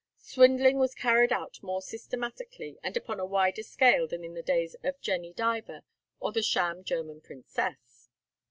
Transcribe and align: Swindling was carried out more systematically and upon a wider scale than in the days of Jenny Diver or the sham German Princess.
Swindling 0.17 0.79
was 0.79 0.95
carried 0.95 1.31
out 1.31 1.61
more 1.61 1.79
systematically 1.79 2.79
and 2.81 2.97
upon 2.97 3.19
a 3.19 3.25
wider 3.27 3.61
scale 3.61 4.07
than 4.07 4.23
in 4.23 4.33
the 4.33 4.41
days 4.41 4.75
of 4.81 4.99
Jenny 4.99 5.31
Diver 5.31 5.83
or 6.19 6.31
the 6.31 6.41
sham 6.41 6.83
German 6.83 7.21
Princess. 7.21 8.09